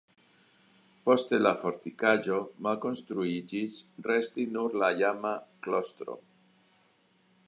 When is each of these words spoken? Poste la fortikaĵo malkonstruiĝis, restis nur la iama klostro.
Poste 1.09 1.37
la 1.41 1.51
fortikaĵo 1.63 2.39
malkonstruiĝis, 2.67 3.77
restis 4.07 4.51
nur 4.55 4.79
la 4.85 4.89
iama 5.03 5.35
klostro. 5.67 6.17